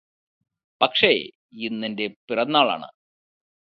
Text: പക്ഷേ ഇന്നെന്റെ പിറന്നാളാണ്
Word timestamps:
പക്ഷേ 0.81 1.11
ഇന്നെന്റെ 1.61 2.07
പിറന്നാളാണ് 2.27 2.89